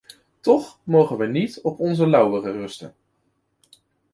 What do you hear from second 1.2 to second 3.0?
niet op onze lauweren rusten.